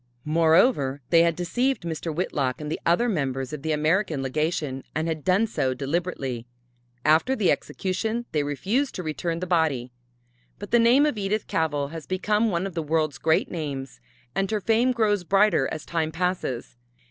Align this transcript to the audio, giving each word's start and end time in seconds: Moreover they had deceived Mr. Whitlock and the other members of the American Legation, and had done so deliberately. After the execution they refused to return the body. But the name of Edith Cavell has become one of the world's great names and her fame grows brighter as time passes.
Moreover 0.25 0.99
they 1.11 1.21
had 1.21 1.35
deceived 1.35 1.83
Mr. 1.83 2.11
Whitlock 2.11 2.59
and 2.59 2.71
the 2.71 2.79
other 2.87 3.07
members 3.07 3.53
of 3.53 3.61
the 3.61 3.71
American 3.71 4.23
Legation, 4.23 4.83
and 4.95 5.07
had 5.07 5.23
done 5.23 5.45
so 5.45 5.75
deliberately. 5.75 6.47
After 7.05 7.35
the 7.35 7.51
execution 7.51 8.25
they 8.31 8.41
refused 8.41 8.95
to 8.95 9.03
return 9.03 9.41
the 9.41 9.45
body. 9.45 9.91
But 10.57 10.71
the 10.71 10.79
name 10.79 11.05
of 11.05 11.19
Edith 11.19 11.45
Cavell 11.45 11.89
has 11.89 12.07
become 12.07 12.49
one 12.49 12.65
of 12.65 12.73
the 12.73 12.81
world's 12.81 13.19
great 13.19 13.51
names 13.51 13.99
and 14.33 14.49
her 14.49 14.59
fame 14.59 14.91
grows 14.91 15.23
brighter 15.23 15.69
as 15.71 15.85
time 15.85 16.11
passes. 16.11 16.77